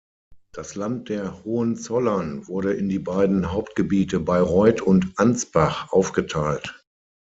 Das 0.53 0.73
Land 0.73 1.09
der 1.09 1.43
Hohenzollern 1.43 2.47
wurde 2.47 2.73
in 2.73 2.89
die 2.89 2.97
beiden 2.97 3.51
Hauptgebiete 3.51 4.19
Bayreuth 4.19 4.81
und 4.81 5.13
Ansbach 5.17 5.91
aufgeteilt. 5.91 6.83